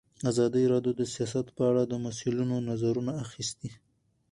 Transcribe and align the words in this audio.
ازادي 0.31 0.63
راډیو 0.73 0.93
د 0.97 1.01
سیاست 1.13 1.47
په 1.57 1.63
اړه 1.69 1.81
د 1.85 1.93
مسؤلینو 2.05 2.57
نظرونه 2.69 3.11
اخیستي. 3.25 3.69